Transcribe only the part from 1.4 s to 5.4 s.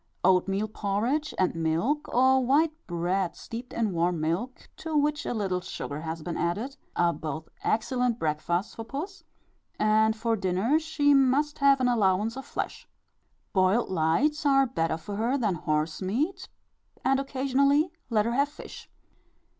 milk, or white bread steeped in warm milk, to which a